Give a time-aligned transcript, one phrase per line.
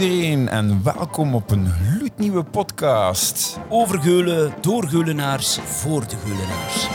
[0.00, 3.58] iedereen en welkom op een gloednieuwe podcast.
[3.68, 6.86] Over Geulen, door Geulenaars, voor de Geulenaars.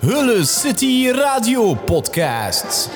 [0.00, 2.90] Hulle City Radio Podcast.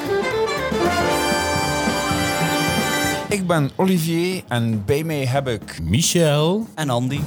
[3.28, 5.78] Ik ben Olivier en bij mij heb ik...
[5.82, 6.66] Michel.
[6.74, 7.20] En Andy.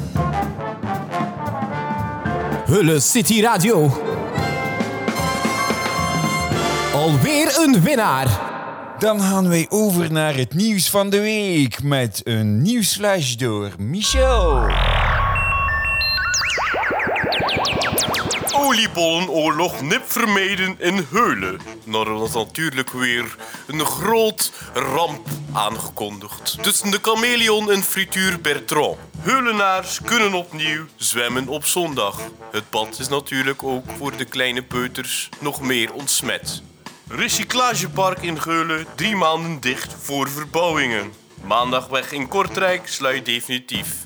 [2.66, 4.02] Hulle City Radio.
[6.94, 8.51] Alweer een winnaar.
[9.02, 14.70] Dan gaan wij over naar het nieuws van de week met een nieuwsflash door Michel.
[18.52, 21.60] Oliebollenoorlog nip vermijden in Heulen.
[21.84, 23.36] Nou, is natuurlijk weer
[23.68, 26.58] een groot ramp aangekondigd.
[26.64, 28.98] Tussen de chameleon en frituur Bertrand.
[29.20, 32.20] Heulenaars kunnen opnieuw zwemmen op zondag.
[32.52, 36.62] Het bad is natuurlijk ook voor de kleine peuters nog meer ontsmet.
[37.16, 41.12] Recyclagepark in Geulen drie maanden dicht voor verbouwingen.
[41.44, 44.06] Maandagweg in Kortrijk sluit definitief.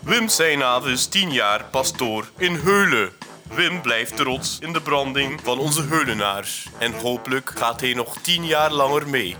[0.00, 3.10] Wim Seinave is 10 jaar pastoor in Heulen.
[3.48, 6.68] Wim blijft trots in de branding van onze Heulenaars.
[6.78, 9.36] En hopelijk gaat hij nog 10 jaar langer mee.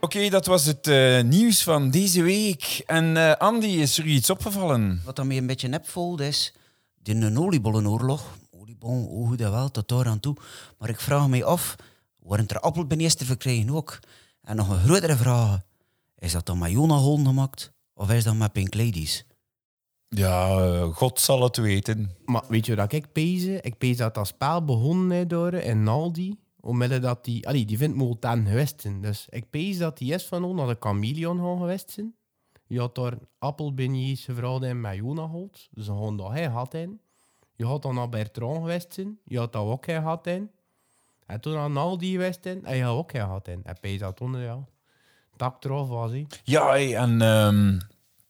[0.00, 2.82] Oké, dat was het eh, nieuws van deze week.
[2.86, 5.02] En eh, Andy, is er iets opgevallen?
[5.04, 6.54] Wat dan weer een beetje nep voelt is,
[7.02, 8.40] de een oliebollenoorlog.
[8.82, 10.36] Oh, hoe dat wel, tot daar aan toe.
[10.78, 11.76] Maar ik vraag me af,
[12.18, 13.98] worden er appelbeniers verkrijgen ook?
[14.40, 15.60] En nog een grotere vraag,
[16.18, 17.72] is dat dan met Jonahol gemaakt?
[17.94, 19.26] Of is dat met Pink Ladies?
[20.08, 22.10] Ja, eh, God zal het weten.
[22.24, 23.44] Maar weet je wat ik pees?
[23.44, 26.38] Ik pees dat dat spel begonnen is door in Naldi.
[26.60, 27.48] Omwille dat die...
[27.48, 29.02] Allee, die vindt Molten geweest zijn.
[29.02, 32.14] Dus ik pees dat die is van ons naar de chameleon gaan geweest zijn.
[32.66, 35.68] Je had daar appelbeignets gevraagd in met.
[35.70, 37.00] Dus ze gaan dat hij had in.
[37.54, 39.18] Je had dan naar Bertrand geweest zijn.
[39.24, 40.50] Je had dat ook gehad in.
[41.26, 42.64] En toen naar Naldi geweest zijn.
[42.64, 43.60] En je had ook gehad in.
[43.64, 44.58] En pees dat toen, ja...
[45.36, 46.26] Tak eraf was, hij.
[46.44, 47.78] Ja, hey, en ehm,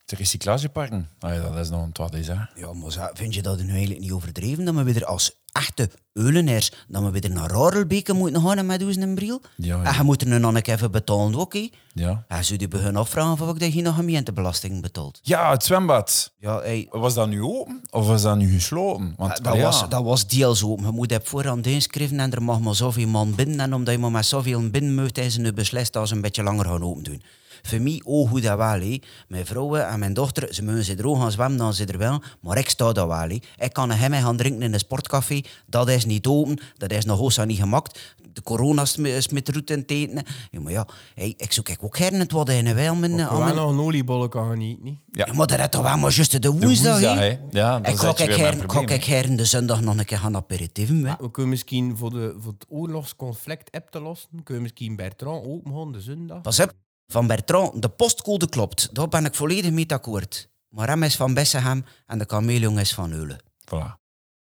[0.05, 1.09] de recyclageparken.
[1.19, 2.35] Ah, ja, dat is nog een wat is, hè?
[2.55, 4.65] Ja, maar vind je dat nu eigenlijk niet overdreven?
[4.65, 9.15] Dat we weer als echte Eulenaars, dat we weer naar Rarelbeke moeten gaan met een
[9.15, 9.41] bril?
[9.57, 9.85] Ja, ja.
[9.85, 11.71] En je moet er nu nog even betalen ook, hè?
[11.95, 12.25] Ja.
[12.29, 15.21] Ja, zou je beginnen afvragen of ik dat je nog gemeentebelasting betaalt?
[15.23, 16.33] Ja, het zwembad.
[16.39, 19.15] Ja, Was dat nu open of was dat nu gesloten?
[19.17, 19.63] Want, dat, ah, ja.
[19.63, 20.85] was, dat was deels open.
[20.87, 23.61] Je moet op voorhand inschrijven en er mag maar zoveel man binnen.
[23.61, 26.21] En omdat je maar met zoveel binnen moet, is het nu beslist dat ze een
[26.21, 27.23] beetje langer gaan open doen.
[27.63, 28.99] Voor mij, oh hoe dat wel, hé.
[29.29, 31.99] Mijn vrouwen en mijn dochter, ze mogen ze er ook gaan zwemmen, dan ze er
[31.99, 32.23] wel.
[32.41, 33.39] Maar ik sta daar wel, hé.
[33.59, 35.41] Ik kan hem gaan drinken in een sportcafé.
[35.67, 38.15] Dat is niet open, dat is nog hoogst niet gemaakt.
[38.33, 40.23] De corona is met- is met route in het eten.
[40.51, 42.95] Ja, maar ja, hey, ik zoek ook gerne het wat in wel.
[42.95, 44.99] Mijn, Ik aan mijn- nog een oliebollen kan genieten, niet?
[45.13, 47.21] Ja, maar dat is toch wel maar juist de woensdag, woensdag, hè?
[47.25, 47.39] hè.
[47.51, 50.19] Ja, ik ga ik een her- ga probleem, ik her de zondag nog een keer
[50.19, 51.15] gaan aperitieven, hè.
[51.19, 55.47] We kunnen misschien voor, de, voor het oorlogsconflict op te lossen, kunnen we misschien Bertrand
[55.47, 56.41] open gaan de zondag.
[56.41, 56.73] Pas op,
[57.07, 58.95] van Bertrand, de postcode klopt.
[58.95, 60.51] Daar ben ik volledig mee akkoord.
[60.69, 63.43] Maar hem is van Bessenham en de kameleon is van Eulen.
[63.67, 64.01] Voilà.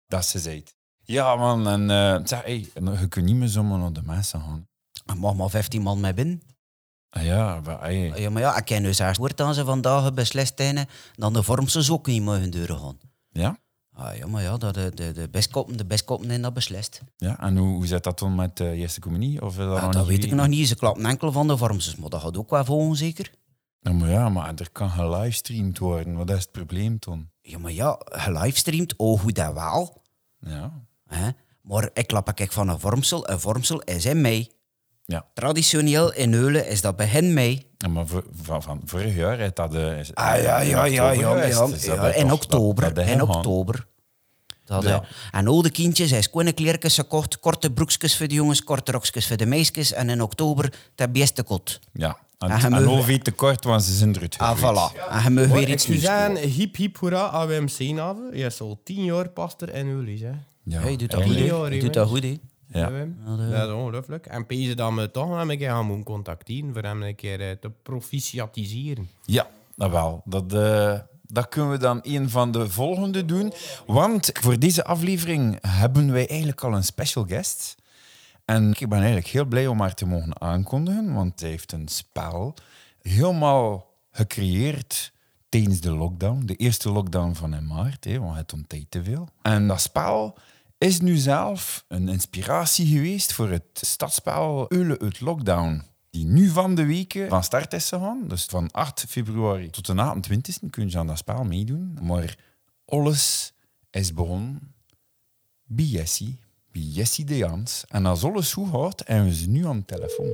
[0.08, 0.75] Dat is ze het.
[1.03, 1.68] Ja, man.
[1.68, 4.68] En eh, zeg, hey, je kunt niet meer zomaar naar de mensen gaan.
[5.06, 6.42] Er mag maar 15 man mee binnen.
[7.09, 8.12] Ah, ja, maar, hey.
[8.16, 11.44] Ja, maar ja, ik ken dus eerst woord aan ze vandaag beslist hebben, dan de
[11.44, 13.00] vormsels ook niet mogen deuren gaan.
[13.30, 13.58] ja?
[13.99, 17.01] Ah, ja, maar ja, dat de, de, de bestkoppen, de bestkoppen hebben dat beslist.
[17.17, 17.39] ja.
[17.39, 19.41] En hoe, hoe zit dat dan met de eerste communie?
[19.41, 20.67] Of dat Ja, nog dat niet weet ik nog niet.
[20.67, 23.31] Ze klappen enkel van de vormsels, maar dat gaat ook wel volgen, zeker.
[23.79, 26.15] Ja, maar ja, maar er kan gelivestreamd worden.
[26.15, 27.29] Wat is het probleem dan?
[27.41, 30.01] Ja, maar ja, gelivestreamd, oh, hoe dat wel.
[30.39, 30.85] Ja.
[31.61, 33.29] Maar ik klap ik van een vormsel.
[33.29, 34.49] Een vormsel is in mei.
[35.09, 35.25] Ja.
[35.34, 37.68] Traditioneel in Eulen is dat begin mei.
[37.78, 39.74] Ja, maar v- van, van vorig jaar heeft dat...
[39.74, 42.84] is- Ah ja, ja, in ja, oktober ja, ja, Dus dat ja, is in oktober.
[42.84, 43.88] dat- dat in is oktober.
[44.66, 45.03] Dat, Ja.
[45.31, 49.28] En al de kindjes, hij is kleertjes gekocht, korte broekjes voor de jongens, korte rokjes
[49.28, 49.94] voor de meisjes.
[49.94, 51.80] En in oktober de beste kot.
[51.94, 52.18] Ja.
[52.38, 55.09] En, en OV tekort, want ze zijn eruit Ah, voilà.
[55.09, 56.38] En je mag weer iets nieuws kopen.
[56.38, 58.29] hip hip hoera AWMC-naven.
[58.38, 60.28] Je is al tien jaar pastor in Ulis, hè.
[60.28, 60.35] Ja.
[60.82, 62.40] Ja, je doet dat Ja, goed, ja, ja, doet dat goed, hè.
[62.71, 62.89] Ja.
[63.49, 64.25] Dat- is ongelooflijk.
[64.25, 67.41] En pezen dat we toch nog een keer gaan moeten contacteren voor hem een keer
[67.41, 69.09] eh, te proficiatiseren.
[69.25, 70.21] Ja, nou wel.
[70.25, 73.53] Dat, eh, dat kunnen we dan een van de volgende doen.
[73.85, 77.75] Want voor deze aflevering hebben wij eigenlijk al een special guest.
[78.45, 81.87] En ik ben eigenlijk heel blij om haar te mogen aankondigen, want zij heeft een
[81.87, 82.53] spel
[83.01, 85.11] helemaal gecreëerd
[85.49, 86.45] tijdens de lockdown.
[86.45, 89.27] De eerste lockdown van in maart, hè, want het tijd te veel.
[89.41, 90.37] En dat spel
[90.79, 95.84] is nu zelf een inspiratie geweest voor het stadsspel Eulen uit Lockdown.
[96.09, 98.28] Die nu van de weken van start is gegaan.
[98.28, 101.97] Dus van 8 februari tot de 28e kun je aan dat spel meedoen.
[102.02, 102.37] Maar
[102.85, 103.53] alles
[103.91, 104.73] is begonnen
[105.64, 106.40] bij Jessie,
[106.72, 107.84] Jessie de Jans.
[107.87, 110.34] En als alles goed gaat, hebben we ze nu aan de telefoon.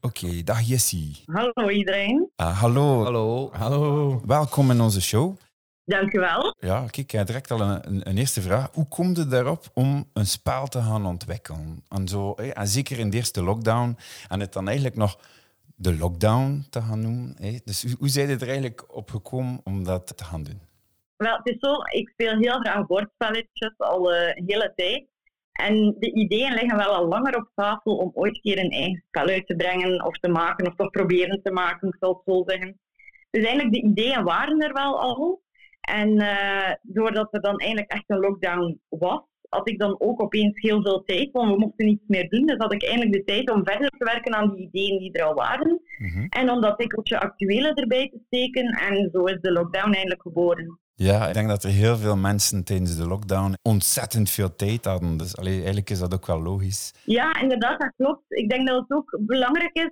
[0.00, 1.22] Oké, dag Jessie.
[1.26, 2.30] Hallo iedereen.
[2.36, 3.04] Ah, hallo.
[3.04, 3.50] Hallo.
[3.52, 4.22] Hallo.
[4.26, 5.36] Welkom in onze show.
[5.88, 6.54] Dank u wel.
[6.60, 8.68] Ja, kijk, ik heb direct al een, een, een eerste vraag.
[8.72, 11.84] Hoe kom je daarop om een spel te gaan ontwikkelen?
[11.88, 13.96] En, zo, en zeker in de eerste lockdown.
[14.28, 15.18] En het dan eigenlijk nog
[15.76, 17.36] de lockdown te gaan noemen.
[17.64, 20.60] Dus hoe, hoe zijn er eigenlijk op gekomen om dat te gaan doen?
[21.16, 25.06] Wel, het is zo, ik speel heel graag bordspelletjes al eh, een hele tijd.
[25.52, 29.04] En de ideeën liggen wel al langer op tafel om ooit een keer een eigen
[29.06, 32.34] spel uit te brengen of te maken, of toch proberen te maken, ik zal het
[32.34, 32.80] zo zeggen.
[33.30, 35.46] Dus eigenlijk, de ideeën waren er wel al.
[35.88, 40.60] En eh, doordat er dan eigenlijk echt een lockdown was, had ik dan ook opeens
[40.60, 42.46] heel veel tijd, want we mochten niets meer doen.
[42.46, 45.24] Dus had ik eigenlijk de tijd om verder te werken aan die ideeën die er
[45.24, 45.80] al waren.
[45.98, 46.26] Mhm.
[46.28, 48.64] En om dat tikkeltje actuele erbij te steken.
[48.64, 50.78] En zo is de lockdown eigenlijk geboren.
[50.94, 55.16] Ja, ik denk dat er heel veel mensen tijdens de lockdown ontzettend veel tijd hadden.
[55.16, 56.92] Dus allee, eigenlijk is dat ook wel logisch.
[57.04, 58.22] Ja, inderdaad, dat klopt.
[58.28, 59.90] Ik denk dat het ook belangrijk is,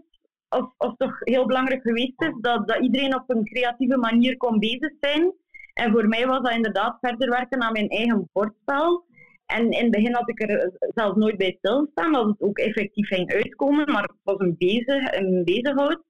[0.48, 4.58] of, of toch heel belangrijk geweest is, dat, dat iedereen op een creatieve manier kon
[4.58, 5.32] bezig zijn.
[5.76, 9.04] En voor mij was dat inderdaad verder werken aan mijn eigen bordspel.
[9.46, 13.08] En in het begin had ik er zelfs nooit bij stilstaan dat het ook effectief
[13.08, 16.02] ging uitkomen, maar het was een, bezig, een bezighoud.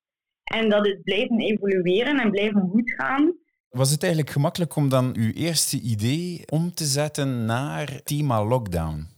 [0.45, 3.35] En dat is blijven evolueren en blijven goed gaan.
[3.71, 9.16] Was het eigenlijk gemakkelijk om dan uw eerste idee om te zetten naar thema lockdown?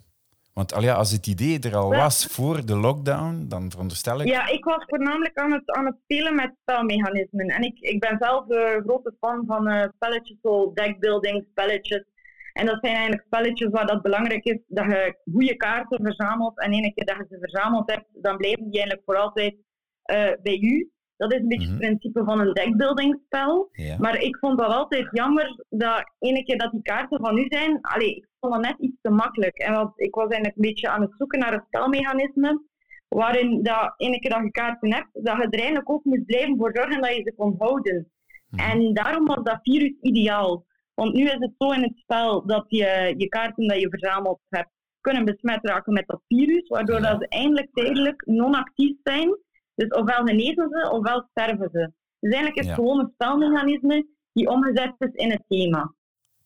[0.59, 4.27] Want al ja, als het idee er al was voor de lockdown, dan veronderstel ik...
[4.27, 7.47] Ja, ik was voornamelijk aan het, aan het spelen met spelmechanismen.
[7.47, 12.05] En ik, ik ben zelf een grote fan van eh, spelletjes, zo deckbuilding spelletjes.
[12.53, 16.61] En dat zijn eigenlijk spelletjes waar dat belangrijk is dat je goede kaarten verzamelt.
[16.61, 19.55] En ene keer dat je ze verzameld hebt, dan blijven die eigenlijk voor altijd
[20.03, 20.91] eh, bij u.
[21.19, 21.77] Dat is een beetje Mhm.
[21.77, 23.69] het principe van een deckbuilding-spel.
[23.73, 23.97] Ja.
[23.99, 27.79] Maar ik vond dat altijd jammer dat ene keer dat die kaarten van u zijn,
[27.81, 29.57] allee, ik vond dat net iets te makkelijk.
[29.59, 32.63] En wat, ik was eigenlijk een beetje aan het zoeken naar een spelmechanisme
[33.09, 36.57] waarin dat ene keer dat je kaarten hebt, dat je er eigenlijk ook moest blijven
[36.57, 38.11] voor zorgen dat je ze kon houden.
[38.51, 38.71] Mhm.
[38.71, 40.65] En daarom was dat virus ideaal.
[40.95, 44.41] Want nu is het zo in het spel dat je je kaarten dat je verzameld
[44.49, 47.11] hebt kunnen besmet raken met dat virus, waardoor Ja.
[47.11, 49.37] dat ze eindelijk tijdelijk non-actief zijn.
[49.79, 51.93] Dus ofwel genezen ze, ofwel sterven ze.
[52.21, 52.71] Dus eigenlijk is Ja.
[52.71, 55.93] het gewoon een spelmechanisme die omgezet is in het thema.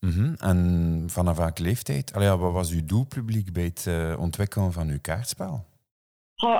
[0.01, 0.35] Mhm.
[0.35, 2.13] En vanaf welke leeftijd?
[2.15, 4.99] Allee, wat was uw doelpubliek bij het eh, ontwikkelen van uw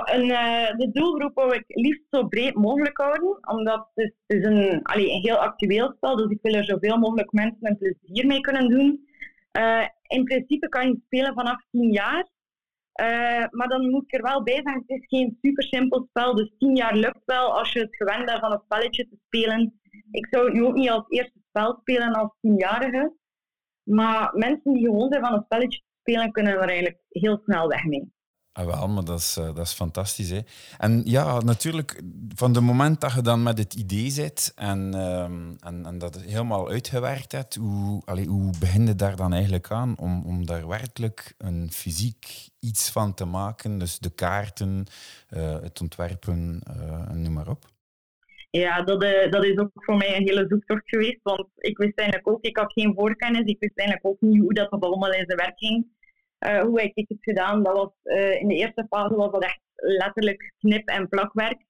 [0.05, 4.37] en, eh, de doelgroep wou ik liefst zo breed mogelijk houden, omdat het is, het
[4.37, 7.77] is een, allee, een heel actueel spel, dus ik wil er zoveel mogelijk mensen een
[7.77, 9.07] plezier mee kunnen doen.
[9.51, 12.27] Eh, in principe kan je spelen vanaf 10 jaar,
[12.93, 16.35] Eh, maar dan moet ik er wel bij zeggen, het is geen super simpel spel,
[16.35, 19.79] dus 10 jaar lukt wel als je het gewend bent van een spelletje te spelen.
[20.11, 23.13] Ik zou het nu ook niet als eerste spel spelen als 10-jarige,
[23.83, 27.67] maar mensen die gewoon zijn van een spelletje te spelen, kunnen er eigenlijk heel snel
[27.67, 28.11] weg mee.
[28.53, 30.29] Ah, wel, maar dat is, eh, dat is fantastisch.
[30.29, 30.39] Hè?
[30.77, 32.01] En ja, natuurlijk,
[32.35, 36.69] van het moment dat je dan met het idee zit en, ehm, en, dat helemaal
[36.69, 41.33] uitgewerkt hebt, hoe, allee, hoe begin je daar dan eigenlijk aan om, om daar werkelijk
[41.37, 43.77] een fysiek iets van te maken?
[43.77, 44.85] Dus de kaarten,
[45.29, 47.65] eh, het ontwerpen, eh, noem maar op.
[48.49, 49.01] Ja, dat,
[49.31, 51.19] dat is ook voor mij een hele zoektocht geweest.
[51.23, 53.45] Want ik wist eigenlijk ook, ik had geen voorkennis.
[53.45, 55.85] Ik wist eigenlijk ook niet hoe dat allemaal in zijn werk ging.
[56.43, 57.63] Eh, hoe ik het gedaan?
[57.63, 61.65] Dat was, eh, in de eerste fase was dat echt letterlijk knip- en plakwerk.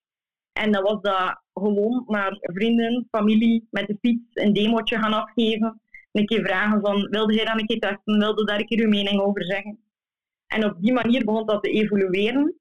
[0.54, 5.82] En dan was dat gewoon naar vrienden, familie met de fiets een demootje gaan afgeven.
[6.12, 8.18] Een keer vragen van, wilde jij dat een keer testen?
[8.20, 9.80] Wilde daar een keer uw mening over zeggen?
[10.48, 12.56] En op die manier begon dat te evolueren.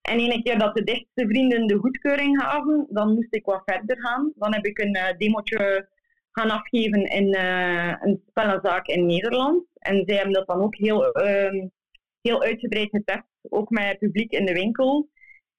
[0.00, 4.00] En ene keer dat de dichtste vrienden de goedkeuring gaven, dan moest ik wat verder
[4.00, 4.32] gaan.
[4.34, 5.88] Dan heb ik een uh, demootje
[6.32, 9.64] gaan afgeven in uh, een spellenzaak in Nederland.
[9.78, 11.64] En zij hebben dat dan ook heel, uh,
[12.20, 15.08] heel uitgebreid getest, ook met het publiek in de winkel.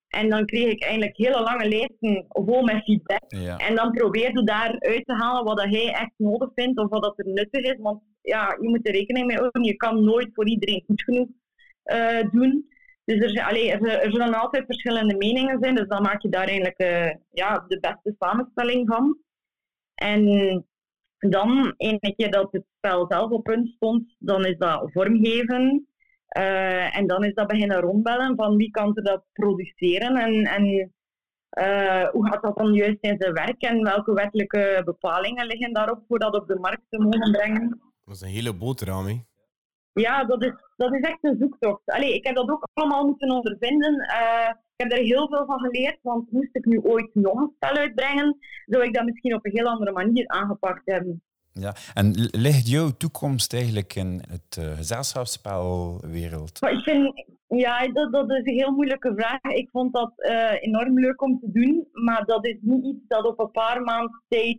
[0.08, 3.22] En dan kreeg ik eigenlijk hele lange lijsten vol met feedback.
[3.28, 3.56] Ja.
[3.56, 7.18] En dan probeerde daar uit te halen wat hij echt nodig vindt of wat dat
[7.18, 7.76] er nuttig is.
[7.78, 9.64] Want ja, je moet er rekening mee houden.
[9.64, 11.28] Je kan nooit voor iedereen goed genoeg
[11.84, 12.68] uh, doen.
[13.04, 15.74] Dus er, allee, er, er, zullen altijd verschillende meningen zijn.
[15.74, 19.18] Dus dan maak je daar eigenlijk uh, ja, de beste samenstelling van.
[20.00, 20.24] En
[21.18, 25.88] dan, ene keer dat het spel zelf op punt stond, dan is dat vormgeven.
[26.38, 30.64] Uh, en dan is dat beginnen rondbellen van wie kan er dat produceren en, en
[31.58, 36.04] uh, hoe gaat dat dan juist in zijn werk en welke wettelijke bepalingen liggen daarop
[36.08, 37.80] voor dat op de markt te mogen brengen.
[38.04, 39.28] Dat is een hele boterham?
[39.92, 41.82] Ja, dat is, dat is echt een zoektocht.
[41.84, 43.94] Allee, ik heb dat ook allemaal moeten ondervinden.
[43.94, 47.52] Uh, ik heb er heel veel van geleerd, want moest ik nu ooit nog een
[47.54, 51.22] spel uitbrengen, zou ik dat misschien op een heel andere manier aangepakt hebben.
[51.52, 56.60] Ja, en ligt jouw toekomst eigenlijk in het uh, gezelschapsspelwereld?
[56.60, 59.54] Maar ik vind, ja, dat, dat is een heel moeilijke vraag.
[59.54, 63.24] Ik vond dat uh, enorm leuk om te doen, maar dat is niet iets dat
[63.24, 64.58] op een paar maanden tijd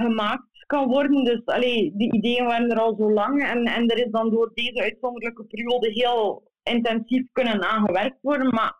[0.00, 1.24] gemaakt kan worden.
[1.24, 4.50] Dus allee, die ideeën waren er al zo lang en, en er is dan door
[4.54, 8.54] deze uitzonderlijke periode heel intensief kunnen aangewerkt worden.
[8.54, 8.74] Maar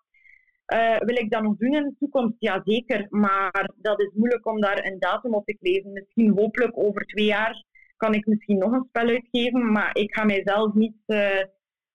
[0.75, 2.35] uh, wil ik dat nog doen in de toekomst?
[2.39, 3.07] Ja, zeker.
[3.11, 5.93] Maar dat is moeilijk om daar een datum op te kleven.
[5.93, 7.65] Misschien hopelijk over twee jaar
[7.97, 9.73] kan ik misschien nog een spel uitgeven.
[9.73, 11.43] Maar ik ga mijzelf niet uh,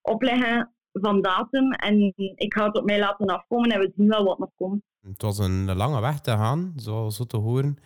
[0.01, 1.71] opleggen van datum.
[1.71, 4.81] En ik ga het op mij laten afkomen en we zien wel wat nog komt.
[5.01, 7.77] Het was een lange weg te gaan, zo, zo te horen.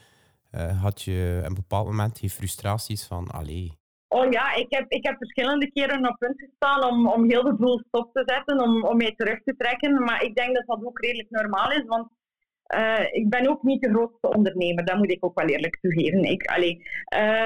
[0.55, 3.79] Uh, had je een bepaald moment die frustraties van, allee,
[4.11, 7.55] Oh ja, ik heb, ik heb verschillende keren op punt gestaan om, om heel de
[7.55, 10.03] boel stop te zetten, om, om mij terug te trekken.
[10.03, 12.09] Maar ik denk dat dat ook redelijk normaal is, want
[12.75, 14.85] uh, ik ben ook niet de grootste ondernemer.
[14.85, 16.23] Dat moet ik ook wel eerlijk toegeven.
[16.23, 16.81] Ik, allee,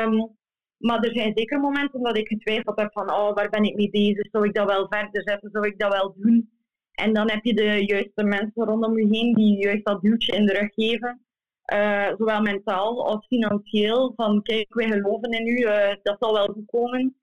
[0.03, 0.35] um,
[0.77, 3.89] maar er zijn zeker momenten dat ik getwijfeld heb van oh, waar ben ik mee
[3.89, 4.27] bezig?
[4.31, 5.49] Zou ik dat wel verder zetten?
[5.51, 6.49] Zou ik dat wel doen?
[6.91, 10.45] En dan heb je de juiste mensen rondom je heen die juist dat duwtje in
[10.45, 11.25] de rug geven.
[11.73, 14.13] Uh, zowel mentaal als financieel.
[14.15, 17.15] Van kijk, wij geloven in u, uh, dat zal wel goed komen.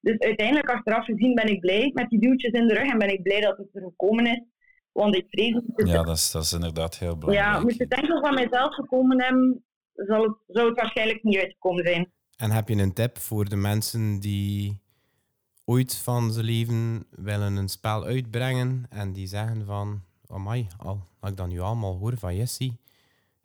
[0.00, 3.12] Dus uiteindelijk, achteraf gezien, ben ik blij met die duwtjes in de rug en ben
[3.12, 4.42] ik blij dat het er gekomen is.
[4.92, 7.54] Want ik vrees dat Ja, dat is, dat is inderdaad heel belangrijk.
[7.54, 11.84] Ja, moest het enkel van mijzelf gekomen hebben, zal het, zou het waarschijnlijk niet uitgekomen
[11.84, 12.12] zijn.
[12.36, 14.80] En heb je een tip voor de mensen die
[15.64, 21.30] ooit van zijn leven willen een spel uitbrengen en die zeggen van, amai, al, dat
[21.30, 22.80] ik dat nu allemaal hoor van Jessie,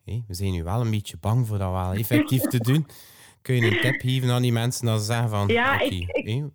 [0.08, 2.86] Hey, we zijn nu wel een beetje bang voor dat wel effectief te doen.
[3.42, 5.48] Kun je een tip geven aan die mensen dat ze zeggen van...
[5.48, 6.50] Ja, okay, ik, ik, hey,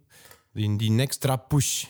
[0.53, 1.85] die, die extra push.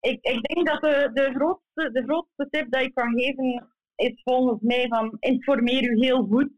[0.00, 4.20] Ik, ik denk dat de, de, grootste, de grootste tip dat ik kan geven is
[4.24, 6.50] volgens mij van informeer u heel goed.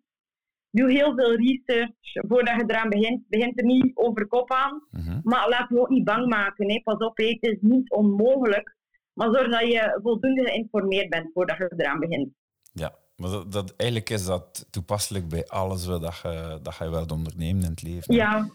[0.70, 1.94] Doe heel veel research
[2.28, 3.28] voordat je eraan begint.
[3.28, 4.82] Begint er niet over kop aan.
[4.90, 5.20] -hmm.
[5.22, 6.70] Maar laat je ook niet bang maken.
[6.70, 6.80] Hè.
[6.82, 7.26] Pas op, hè.
[7.26, 8.76] het is niet onmogelijk.
[9.12, 12.28] Maar zorg dat je voldoende geïnformeerd bent voordat je eraan begint.
[13.16, 17.62] Maar dat, dat, eigenlijk is dat toepasselijk bij alles wat je, dat je wilt ondernemen
[17.62, 18.14] in het leven.
[18.14, 18.50] Ja,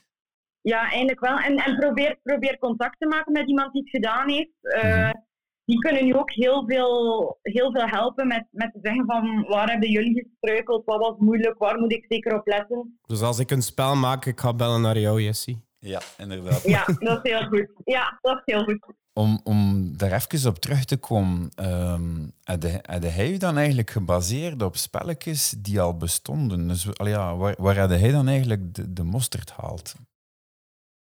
[0.62, 1.38] ja eigenlijk wel.
[1.38, 4.52] En, en probeer, probeer contact te maken met iemand die het gedaan heeft.
[4.62, 5.26] Uh, mm -hmm.
[5.66, 9.70] Die kunnen nu ook heel veel, heel veel helpen met, met te zeggen van waar
[9.70, 13.00] hebben jullie gestruikeld, wat was moeilijk, waar moet ik zeker op letten.
[13.06, 15.67] Dus als ik een spel maak, ik ga bellen naar jou, Jessie.
[15.80, 16.64] Ja, inderdaad.
[16.64, 17.72] Ja, dat is heel goed.
[17.84, 18.96] Ja, dat is heel goed.
[19.14, 22.64] Om, om daar even op terug te komen, um, had
[23.04, 26.68] hij je dan eigenlijk gebaseerd op spelletjes die al bestonden?
[26.68, 29.96] Dus al ja, waar, waar had hij dan eigenlijk de, de mosterd gehaald?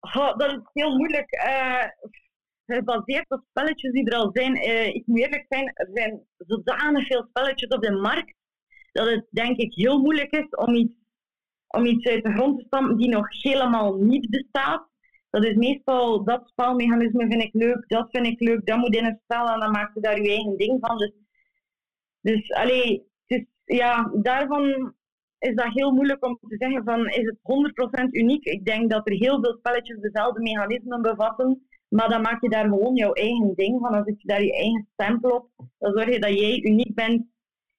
[0.00, 1.44] Oh, dat is heel moeilijk.
[1.46, 1.84] Uh,
[2.66, 4.56] gebaseerd op spelletjes die er al zijn.
[4.56, 8.34] Uh, ik moet eerlijk zijn, er zijn zodanig veel spelletjes op de markt
[8.92, 10.94] dat het denk ik heel moeilijk is om iets,
[11.68, 14.88] om iets uit de grond te stampen die nog helemaal niet bestaat.
[15.30, 19.04] Dat is meestal dat spelmechanisme vind ik leuk, dat vind ik leuk, dat moet in
[19.04, 20.98] een spel en dan maak je daar je eigen ding van.
[20.98, 21.12] Dus,
[22.20, 24.94] dus allee, het ja, daarvan
[25.38, 27.38] is dat heel moeilijk om te zeggen van is het
[28.02, 28.44] 100% uniek.
[28.44, 32.68] Ik denk dat er heel veel spelletjes dezelfde mechanismen bevatten, maar dan maak je daar
[32.68, 33.92] gewoon jouw eigen ding van.
[33.92, 35.50] Dan zet je daar je eigen stempel op.
[35.78, 37.26] Dan zorg je dat jij uniek bent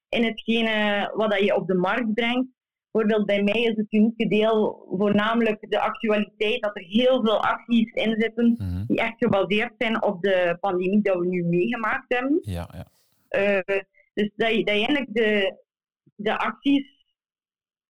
[0.09, 2.47] in hetgene wat je op de markt brengt.
[2.97, 7.91] Bijvoorbeeld bij mij is het unieke deel voornamelijk de actualiteit, dat er heel veel acties
[7.93, 8.85] in zitten Mhm.
[8.87, 12.39] die echt gebaseerd zijn op de pandemie dat we nu meegemaakt hebben.
[12.41, 12.85] Ja, ja.
[13.29, 13.77] Uh,
[14.13, 15.57] dus dat je, dat je eigenlijk de,
[16.15, 16.95] de acties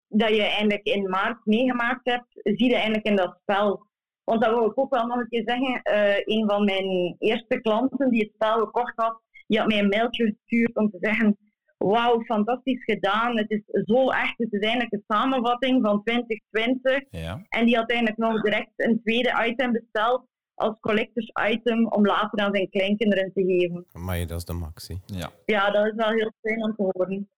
[0.07, 3.85] dat je eigenlijk in maart meegemaakt hebt, zie je eigenlijk in dat spel.
[4.23, 5.81] Want dat wil ik ook wel nog een keer zeggen.
[5.83, 9.87] Uh, een van mijn eerste klanten die het spel gekocht had, die had mij een
[9.87, 11.37] mailtje gestuurd om te zeggen
[11.77, 13.37] wauw, fantastisch gedaan.
[13.37, 17.03] Het is zo echt, het is eigenlijk een samenvatting van 2020.
[17.09, 17.45] Ja.
[17.49, 22.39] En die had eigenlijk nog direct een tweede item besteld als collectors item om later
[22.39, 23.85] aan zijn kleinkinderen te geven.
[23.93, 25.01] Maar dat is de maxi.
[25.05, 25.29] Ja.
[25.45, 27.29] Ja, dat is wel heel fijn om te horen.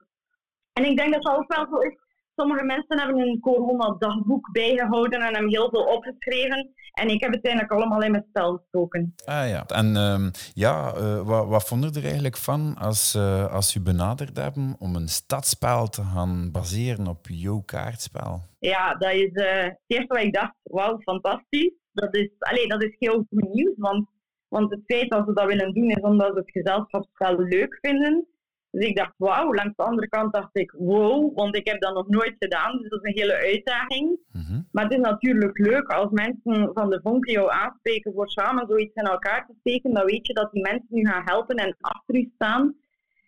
[0.73, 1.97] En ik denk dat dat ook wel zo is.
[2.39, 6.73] Sommige mensen hebben een corona-dagboek bijgehouden en hebben heel veel opgeschreven.
[6.91, 9.13] En ik heb het eigenlijk allemaal in mijn spel gestoken.
[9.25, 9.65] Ah ja.
[9.65, 13.81] En um, ja, uh, wat, wat vond je er eigenlijk van als, uh, als u
[13.81, 18.41] benaderd hebben om een stadspel te gaan baseren op jouw kaartspel?
[18.59, 20.55] Ja, dat is uh, het eerste wat ik dacht.
[20.63, 21.73] Wauw, fantastisch.
[21.91, 24.07] Dat is, allez, dat is heel goed nieuws, want,
[24.47, 28.27] want het feit dat ze dat willen doen is omdat ze het gezelschapsspel leuk vinden.
[28.71, 29.53] Dus ik dacht, wauw.
[29.53, 32.77] Langs de andere kant dacht ik, wow, want ik heb dat nog nooit gedaan.
[32.77, 34.19] Dus dat is een hele uitdaging.
[34.31, 34.67] Mm-hmm.
[34.71, 38.93] Maar het is natuurlijk leuk als mensen van de vonk jou aanspreken voor samen zoiets
[38.93, 39.93] in elkaar te steken.
[39.93, 42.75] Dan weet je dat die mensen nu gaan helpen en achter u staan.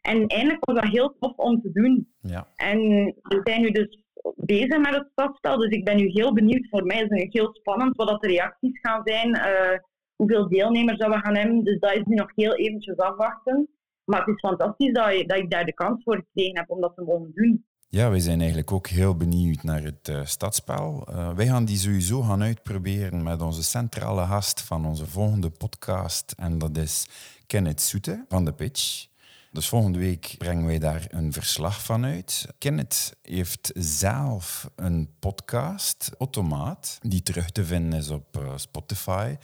[0.01, 2.13] En eindelijk was dat heel tof om te doen.
[2.21, 2.47] Ja.
[2.55, 2.79] En
[3.21, 4.03] we zijn nu dus
[4.35, 6.67] bezig met het stadspel, dus ik ben nu heel benieuwd.
[6.69, 9.79] Voor mij is het heel spannend wat dat de reacties gaan zijn, eh,
[10.15, 11.63] hoeveel deelnemers dat we gaan hebben.
[11.63, 13.69] Dus dat is nu nog heel eventjes afwachten.
[14.05, 16.81] Maar het is fantastisch dat, je, dat ik daar de kans voor gekregen heb om
[16.81, 17.65] dat te doen.
[17.93, 21.07] Ja, wij zijn eigenlijk ook heel benieuwd naar het uh, stadspel.
[21.09, 26.33] Uh, wij gaan die sowieso gaan uitproberen met onze centrale gast van onze volgende podcast.
[26.37, 27.07] En dat is
[27.47, 29.09] Kenneth Soete van de Pitch.
[29.51, 32.47] Dus volgende week brengen wij daar een verslag van uit.
[32.57, 39.35] Kenneth heeft zelf een podcast, Automaat, die terug te vinden is op uh, Spotify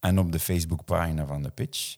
[0.00, 1.96] en op de Facebookpagina van de Pitch.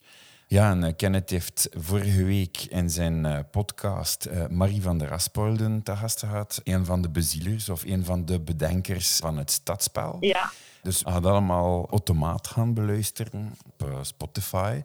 [0.50, 5.12] Ja, en uh, Kenneth heeft vorige week in zijn uh, podcast uh, Marie van der
[5.12, 6.61] Aspolden te gast gehad.
[6.64, 10.16] Een van de bezielers of een van de bedenkers van het stadspel.
[10.21, 10.50] Ja.
[10.83, 14.83] Dus we gaan allemaal automaat gaan beluisteren op Spotify.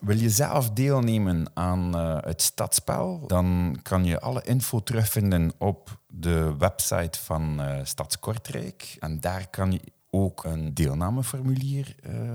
[0.00, 3.24] Wil je zelf deelnemen aan het stadspel?
[3.26, 8.96] Dan kan je alle info terugvinden op de website van Stadskortrijk.
[9.00, 11.94] En daar kan je ook een deelnameformulier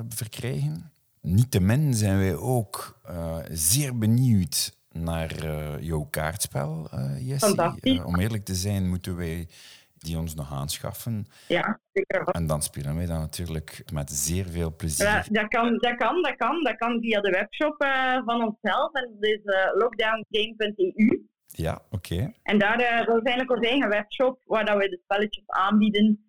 [0.09, 0.92] verkrijgen.
[1.23, 8.05] Niettemin zijn wij ook uh, zeer benieuwd naar uh, jouw kaartspel, uh, Jessie.
[8.05, 9.47] om eerlijk te zijn, moeten wij
[9.97, 11.25] die ons nog aanschaffen.
[11.47, 12.23] Ja, zeker.
[12.27, 15.05] En dan spelen wij dat natuurlijk met zeer veel plezier.
[15.05, 17.75] Ja, dat, kan, dat, kan, dat, kan, dat kan via de webshop
[18.25, 18.93] van onszelf.
[18.93, 19.39] En dat is
[19.73, 21.21] lockdowngame.eu.
[21.47, 22.13] Ja, oké.
[22.13, 22.33] Okay.
[22.43, 26.25] En daar is eigenlijk onze eigen webshop, waar dat we de spelletjes aanbieden.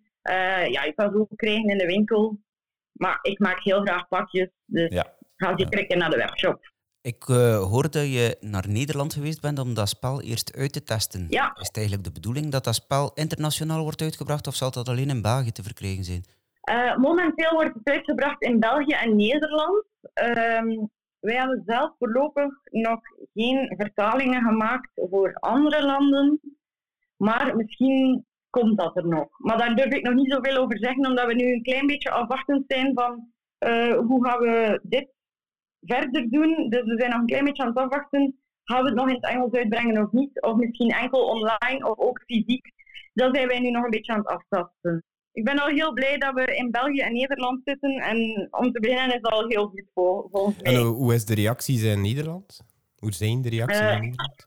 [0.71, 2.43] ja, je kan ze ook krijgen in de winkel.
[2.95, 5.15] Maar ik maak heel graag pakjes, dus ja.
[5.35, 5.97] ga zeker ja.
[5.97, 6.73] naar de webshop.
[7.01, 10.83] Ik uh, hoorde dat je naar Nederland geweest bent om dat spel eerst uit te
[10.83, 11.25] testen.
[11.29, 11.55] Ja.
[11.59, 15.09] Is het eigenlijk de bedoeling dat dat spel internationaal wordt uitgebracht of zal dat alleen
[15.09, 16.23] in België te verkrijgen zijn?
[16.69, 19.85] Uh, momenteel wordt het uitgebracht in België en Nederland.
[20.01, 20.87] Uh,
[21.19, 22.99] wij hebben zelf voorlopig nog
[23.33, 26.39] geen vertalingen gemaakt voor andere landen.
[27.17, 28.25] Maar misschien
[28.59, 29.27] komt dat er nog.
[29.37, 32.11] Maar daar durf ik nog niet zoveel over zeggen, omdat we nu een klein beetje
[32.11, 33.11] afwachtend zijn van
[33.59, 35.07] uh, hoe gaan we dit
[35.81, 36.69] verder doen.
[36.69, 38.39] Dus we zijn nog een klein beetje aan het afwachten.
[38.63, 40.41] Gaan we het nog in het Engels uitbrengen of niet?
[40.41, 42.71] Of misschien enkel online of ook fysiek?
[43.13, 45.03] Dat zijn wij nu nog een beetje aan het aftasten.
[45.31, 47.95] Ik ben al heel blij dat we in België en Nederland zitten.
[47.95, 50.73] En om te beginnen is dat al heel goed volgens mij.
[50.73, 52.65] En hoe is de reacties in Nederland?
[52.97, 54.45] Hoe zijn de reacties uh, in Nederland?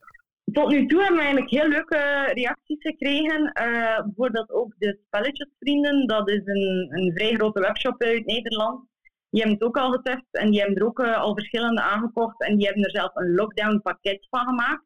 [0.53, 3.53] Tot nu toe hebben we eigenlijk heel leuke reacties gekregen.
[3.61, 6.07] Uh, bijvoorbeeld ook de Spelletjesvrienden.
[6.07, 8.87] Dat is een, een vrij grote webshop uit Nederland.
[9.31, 12.41] Die hebben het ook al getest en die hebben er ook uh, al verschillende aangekocht.
[12.41, 14.85] En die hebben er zelf een lockdown pakket van gemaakt.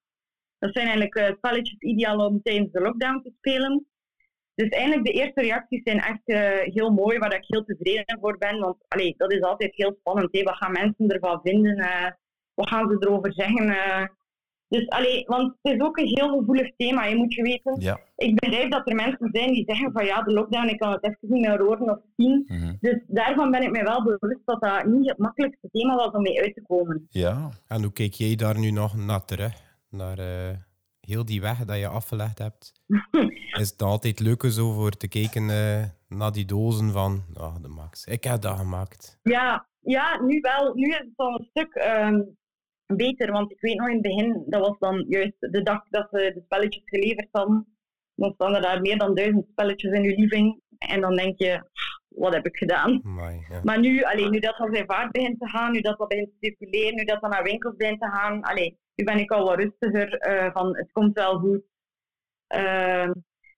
[0.59, 3.87] Dat zijn eigenlijk uh, spelletjes ideaal om tijdens de lockdown te spelen.
[4.55, 6.23] Dus eigenlijk de eerste reacties zijn echt
[6.75, 8.59] heel mooi, waar ik heel tevreden voor ben.
[8.59, 10.29] Want allee, dat is altijd heel spannend.
[10.33, 10.43] Hè.
[10.43, 11.77] Wat gaan mensen ervan vinden?
[12.55, 13.67] wat gaan ze erover zeggen?
[14.73, 17.81] Dus allee, want het is ook een heel gevoelig thema, je moet je weten.
[17.81, 18.01] Ja.
[18.17, 21.05] Ik begrijp dat er mensen zijn die zeggen van ja, de lockdown, ik kan het
[21.05, 22.45] even niet meer horen of zien.
[22.47, 22.77] Mm -hmm.
[22.81, 26.23] Dus daarvan ben ik mij wel bewust dat dat niet het makkelijkste thema was om
[26.23, 27.07] mee uit te komen.
[27.09, 27.51] Ja.
[27.69, 29.53] En hoe kijk jij daar nu nog naar terug?
[29.91, 30.57] Naar uh,
[31.01, 32.73] heel die weg dat je afgelegd hebt?
[33.61, 37.69] is het altijd leuk zo voor te kijken uh, naar die dozen van, oh, de
[37.69, 38.05] max.
[38.05, 39.19] Ik heb dat gemaakt.
[39.23, 40.75] Ja, ja nu wel.
[40.75, 41.75] Nu is het al een stuk...
[41.75, 42.41] Um,
[42.97, 43.33] beter.
[43.33, 46.33] Want ik weet nog in het begin, dat was dan juist de dag dat ze
[46.35, 47.67] de spelletjes geleverd hadden.
[48.15, 50.61] Dan staan er daar meer dan duizend spelletjes in uw living.
[50.79, 51.65] En dan denk je,
[52.09, 53.01] wat heb ik gedaan?
[53.05, 53.61] Amai, ja.
[53.63, 56.29] Maar nu, allee, nu dat dat zijn vaart begint te gaan, nu dat dat begint
[56.29, 59.45] te circuleren, nu dat dat naar winkels begint te gaan, allee, nu ben ik al
[59.45, 61.63] wat rustiger uh, van het komt wel goed.
[62.55, 63.11] Uh,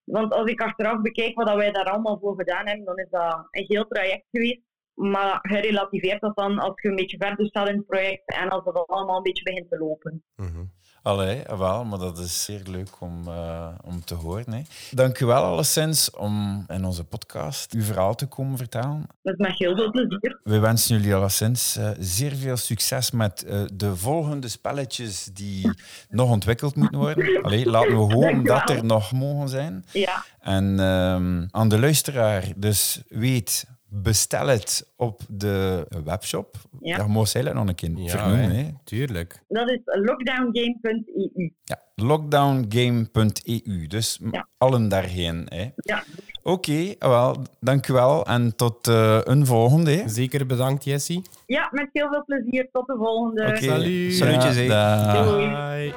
[0.05, 3.49] want als ik achteraf bekijk wat wij daar allemaal voor gedaan hebben, dan is dat
[3.51, 4.63] een heel traject geweest.
[4.95, 8.49] Maar je relativeert dat dan als je een beetje verder staat in het project en
[8.49, 10.23] als het allemaal een beetje begint te lopen.
[10.37, 10.71] Mm -hmm.
[11.05, 14.53] Allee, wel, maar dat is zeer leuk om, uh, om te horen.
[14.53, 14.63] Hè.
[14.91, 19.07] Dank u wel alleszins om in onze podcast uw verhaal te komen vertellen.
[19.23, 20.41] Dat is met heel veel plezier.
[20.43, 25.71] We wensen jullie alleszins uh, zeer veel succes met uh, de volgende spelletjes die
[26.09, 27.43] nog ontwikkeld moeten worden.
[27.43, 29.85] Allee, laten we hopen dat er nog mogen zijn.
[29.93, 30.25] Ja.
[30.41, 33.67] En um, aan de luisteraar, dus weet
[34.03, 36.57] bestel het op de webshop.
[36.81, 36.97] Ja.
[36.97, 38.51] Dat moest hij nog een keer Ja, vernoemen.
[38.57, 38.69] hè.
[38.85, 39.43] Tuurlijk.
[39.49, 41.53] Dat is lockdowngame.eu.
[41.65, 43.87] Ja, lockdowngame.eu.
[43.87, 44.49] Dus Ja.
[44.59, 45.47] allen daarheen.
[45.49, 45.71] hè.
[45.77, 46.05] Ja.
[46.43, 48.27] Oké, wel, dank u wel.
[48.27, 49.91] En tot eh, een volgende.
[49.91, 50.09] hè.
[50.09, 51.23] Zeker bedankt, Jessie.
[51.47, 52.69] ja, met heel veel plezier.
[52.73, 53.47] Tot de volgende.
[53.47, 53.57] Oké.
[53.63, 54.15] Salut.
[54.15, 54.63] Salutjes, hè.
[54.63, 55.25] Ja, Dag.
[55.27, 55.47] Doei.
[55.51, 55.95] Bye.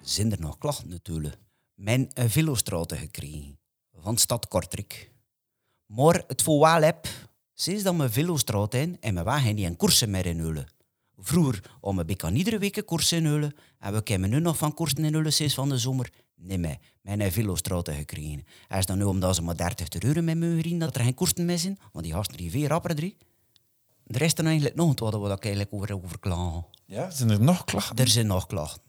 [0.00, 1.36] Zijn er nog klachten natuurlijk?
[1.74, 3.58] Mijn uh, velostraten gekregen
[4.06, 5.10] van stad Kortrijk.
[5.86, 7.06] Maar het voor wel heb,
[7.54, 10.66] sinds dat mijn velostraat in en mijn wagen niet een koersen meer in hullen.
[11.18, 13.54] Vroeger om een beetje iedere week een koers in Hulle.
[13.78, 16.10] En we kunnen nu nog van koersen in Hulle sinds van de zomer.
[16.34, 16.78] Nee, mij.
[17.02, 18.44] Mijn heeft veel straten gekregen.
[18.68, 21.02] Hij is dan nu omdat ze maar 30 te uren met me gereden dat er
[21.02, 21.78] geen koersen meer zijn.
[21.92, 23.16] Want die gasten die vier rapper drie.
[24.06, 26.66] Er is eigenlijk nog wat we daar eigenlijk over, over klagen.
[26.84, 27.96] Ja, zijn er nog klachten?
[27.96, 28.82] Er zijn nog klachten.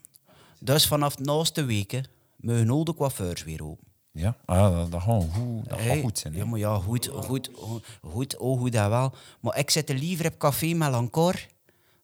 [0.60, 2.04] Dus vanaf de naaste weken
[2.36, 3.87] mogen al de coiffeurs weer open.
[4.12, 6.32] Ja, ah, dat, dat, gaat goed, dat gaat Hey, goed zijn.
[6.32, 6.38] hè.
[6.38, 7.50] Ja, maar ja, goed, goed,
[8.02, 9.14] goed, oh, goed dat wel.
[9.40, 11.34] Maar ik zit liever op café met Lancor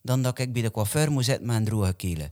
[0.03, 2.31] dan dat ik bij de coiffeur moet zitten met een droge kelen.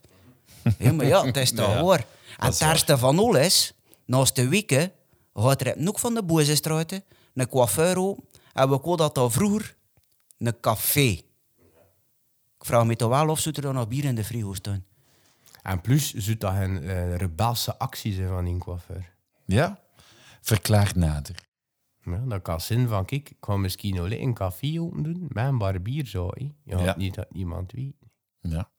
[0.78, 1.96] ja, maar ja, het is toch Ja, hoor.
[1.96, 2.04] En
[2.38, 3.72] dat het ergste van al is,
[4.04, 4.92] naast de weken
[5.34, 7.00] gaat er op Noek van de Boezenstraat
[7.34, 8.24] een coiffeur open.
[8.52, 9.76] En we konden dat al vroeger
[10.38, 11.08] een café.
[12.58, 14.84] Ik vraag me toch wel of ze er dan nog bier in de frigo staan.
[15.62, 19.10] En plus zou dat een eh, rebelse actie zijn van die coiffeur.
[19.44, 19.80] Ja?
[20.40, 21.34] Verklaar nader.
[22.04, 25.44] Ja, dat kan zin van, kijk, ik ga misschien wel een café open doen met
[25.46, 26.26] een barbier zo.
[26.34, 26.50] hè.
[26.64, 26.94] Je Ja.
[26.96, 27.94] niet dat niemand weet.
[28.40, 28.70] Ja,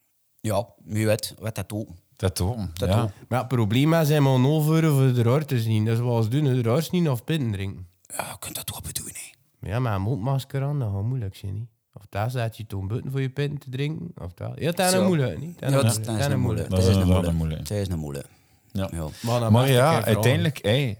[0.41, 1.89] Ja, wie weet, wat dat ook.
[2.15, 2.77] dat ook.
[2.79, 3.01] Dat ja.
[3.01, 3.09] ook.
[3.27, 5.85] Maar het probleem is, zijn maar overvoeren voor de te zien.
[5.85, 7.87] Dat is wat ze doen, de raars niet of pinten drinken.
[8.01, 9.69] Ja, je kunt dat toch bedoelen, hè.
[9.69, 11.53] Ja, met een mondmasker aan, dat gaat moeilijk zijn.
[11.53, 11.69] Niet?
[11.93, 14.11] Of daar zet je toen buiten voor je pinten te drinken.
[14.23, 14.59] Of dat.
[14.59, 15.39] Ja, dat is een moeilijk.
[15.39, 15.59] Niet?
[15.59, 16.69] Ja, dat, is een moeilijk.
[16.69, 17.67] Dat is een moeilijk.
[17.67, 18.27] Dat is een moeilijk.
[18.73, 18.89] Ja.
[18.91, 19.49] Ja.
[19.49, 20.97] Maar, ja, uiteindelijk, hey,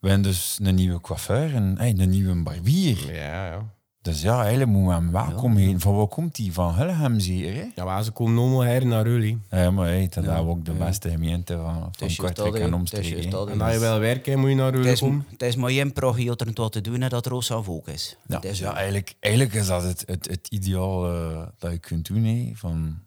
[0.00, 3.14] we hebben dus een nieuwe coiffeur en hey, een nieuwe barbier.
[3.14, 3.76] Ja, ja.
[4.02, 5.80] Dus ja, eigenlijk moeten we hem welkom heten.
[5.80, 6.52] Van waar komt die?
[6.52, 7.64] Van Hullegem zeker, hè?
[7.74, 9.38] Ja, maar ze komen her naar Rully.
[9.50, 12.74] Ja, maar hey, dat hebben we ook de beste gemeente van, van is Kortrijk en
[12.74, 13.16] omstreken.
[13.16, 13.24] Is.
[13.24, 15.26] En als je wil werken, moet je naar is, komen.
[15.30, 18.16] het is maar één progiot er wat te doen en dat Roos zelf ook is.
[18.26, 22.06] Ja, is ja eigenlijk, eigenlijk is dat het, het, het ideaal eh, dat je kunt
[22.06, 22.24] doen.
[22.24, 22.98] Hè, van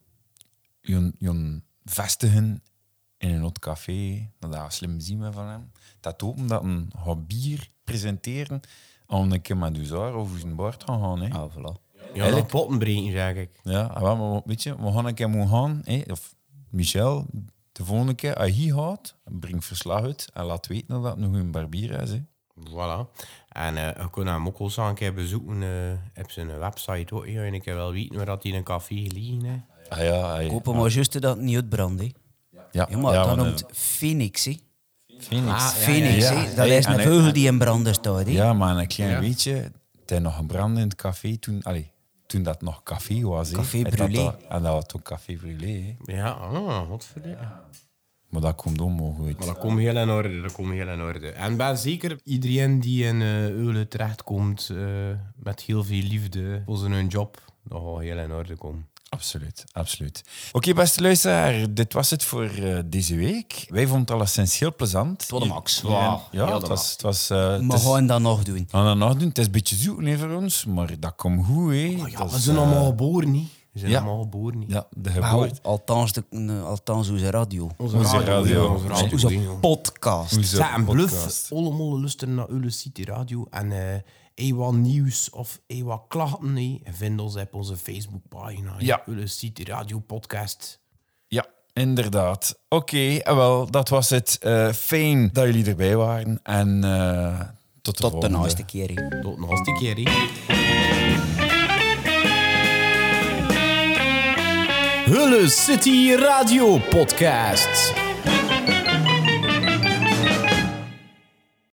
[0.82, 2.62] je, je vestigen
[3.22, 4.30] in een hot café.
[4.40, 5.72] Dat is slim zien we van hem.
[6.00, 8.62] Dat open dat een gaat bier presenteren.
[9.08, 11.22] Aan een keer met Duzar over zijn bord gaan gaan.
[11.22, 11.30] Hè.
[11.34, 11.90] Ah, voilà.
[12.14, 13.60] Ja, dat potten breken, zeg ik.
[13.64, 15.82] Ja, ah, maar weet je, we gaan een keer moeten gaan.
[15.84, 16.36] Hè, of
[16.70, 17.26] Michel,
[17.72, 21.34] de volgende keer, als hij gaat, breng verslag uit en laat weten dat het nog
[21.34, 22.10] een barbier is.
[22.10, 22.22] Hè.
[22.70, 23.10] Voilà.
[23.50, 27.16] En eh je kunt hem ook wel eens een keer bezoeken eh, op zijn website.
[27.16, 29.44] Ook, ja, en ik heb wel weten waar dat hij in een café liggen.
[29.44, 29.62] Hè.
[29.90, 32.04] Ah, ja, hij, Kopen maar juist dat het niet uitbrandt.
[32.72, 34.46] Ja, Ja, maar ja, dat noemt eh, Phoenix.
[34.46, 34.58] hè.
[35.20, 35.52] Phoenix.
[35.52, 36.40] Ah, Phoenix, ja, hè.
[36.42, 36.46] ja.
[36.48, 38.26] dat Hey, is en een vogel die in branden staat.
[38.26, 38.32] hè.
[38.32, 39.20] Ja, maar een klein Ja.
[39.20, 39.54] beetje.
[40.02, 41.92] Het is nog gebrand in het café toen, allee,
[42.26, 43.50] toen dat nog café was.
[43.50, 43.56] hè.
[43.56, 44.48] Café Brûlé.
[44.50, 45.96] En dat was toen Café Brûlé.
[46.06, 47.52] Ja, ah, wat verdikken.
[48.30, 51.30] Maar dat komt onmogelijk Maar dat komt heel in orde, dat komt heel in orde.
[51.32, 54.78] En ben zeker iedereen die in uh, Eulen terechtkomt eh,
[55.36, 58.90] met heel veel liefde voor zijn job, dat gaat heel in orde komen.
[59.16, 60.24] Absoluut, absoluut.
[60.52, 63.66] Oké, beste luisteraar, dit was het voor eh, deze week.
[63.70, 65.28] Wij vonden het alleszins heel plezant.
[65.28, 65.82] Tot de max.
[65.88, 66.92] Ja, ja heel het de was...
[66.92, 68.56] Het was eh, het Maar is- gaan dat nog doen.
[68.56, 69.28] we gaan dat nog doen.
[69.28, 71.72] Het is een beetje zoeken hè, voor ons, maar dat komt goed.
[71.72, 71.76] Hè.
[71.76, 73.50] Ja, Dat we is, zijn eh, allemaal geboren, niet?
[73.72, 73.98] We zijn ja.
[73.98, 74.72] allemaal geboren, niet?
[74.72, 75.60] Ja, de geboorte.
[75.62, 76.24] althans, de,
[76.66, 77.70] althans onze radio.
[77.78, 78.64] Onze, Onze radio.
[78.64, 79.12] ja, onze radio.
[79.12, 79.54] Onze ja.
[79.54, 80.38] podcast.
[80.38, 81.52] Onze Zeg, en bluff, podcast.
[81.52, 83.48] allemaal luisteren naar Eulen City Radio.
[83.50, 83.72] En
[84.36, 88.76] wat nieuws of hey, wat klachten, nee, vind ons op onze Facebookpagina.
[88.78, 89.02] Ja.
[89.06, 90.80] Eulen City Radio podcast.
[91.28, 92.60] Ja, inderdaad.
[92.70, 94.38] Oké, eh, wel, dat was het.
[94.42, 96.40] Eh, fijn dat jullie erbij waren.
[96.44, 97.40] En eh,
[97.82, 98.66] tot de Tot de volgende.
[98.66, 99.20] keer.
[99.22, 100.10] Tot nog een keer.
[105.06, 108.01] Hulle City Radio Podcast.